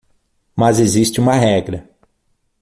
Mas 0.55 0.79
existe 0.79 1.19
uma 1.19 1.35
regra 1.35 1.87